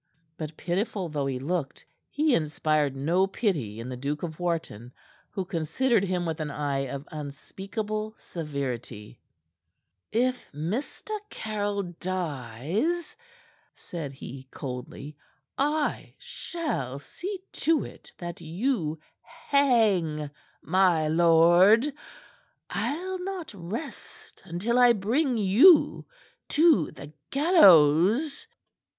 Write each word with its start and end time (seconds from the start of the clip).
But 0.35 0.57
pitiful 0.57 1.09
though 1.09 1.27
he 1.27 1.37
looked, 1.37 1.85
he 2.09 2.33
inspired 2.33 2.95
no 2.95 3.27
pity 3.27 3.79
in 3.79 3.87
the 3.87 3.95
Duke 3.95 4.23
of 4.23 4.39
Wharton, 4.39 4.91
who 5.29 5.45
considered 5.45 6.03
him 6.03 6.25
with 6.25 6.39
an 6.39 6.49
eye 6.49 6.87
of 6.87 7.07
unspeakable 7.11 8.15
severity. 8.17 9.19
"If 10.11 10.43
Mr. 10.51 11.11
Caryll 11.29 11.83
dies," 11.83 13.15
said 13.75 14.13
he 14.13 14.47
coldly, 14.49 15.17
"I 15.55 16.15
shall 16.17 16.97
see 16.97 17.43
to 17.51 17.85
it 17.85 18.11
that 18.17 18.41
you 18.41 18.97
hang, 19.21 20.31
my 20.63 21.07
lord. 21.09 21.93
I'll 22.71 23.23
not 23.23 23.53
rest 23.53 24.41
until 24.45 24.79
I 24.79 24.93
bring 24.93 25.37
you 25.37 26.07
to 26.49 26.89
the 26.89 27.13
gallows." 27.29 28.47